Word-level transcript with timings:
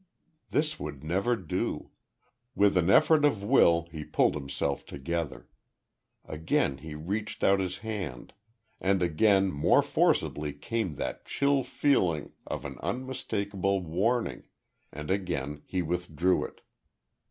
This 0.49 0.79
would 0.79 1.03
never 1.03 1.35
do. 1.35 1.91
With 2.55 2.75
an 2.75 2.89
effort 2.89 3.23
of 3.23 3.43
will 3.43 3.87
he 3.91 4.03
pulled 4.03 4.33
himself 4.33 4.83
together. 4.83 5.47
Again 6.25 6.79
he 6.79 6.95
reached 6.95 7.43
out 7.43 7.59
his 7.59 7.77
hand 7.85 8.33
and 8.79 9.03
again 9.03 9.51
more 9.51 9.83
forcibly 9.83 10.53
came 10.53 10.95
that 10.95 11.25
chill 11.27 11.63
feeling 11.63 12.31
of 12.47 12.65
an 12.65 12.79
unmistakable 12.81 13.83
warning, 13.83 14.45
and 14.91 15.11
again 15.11 15.61
he 15.67 15.83
withdrew 15.83 16.45
it. 16.45 16.61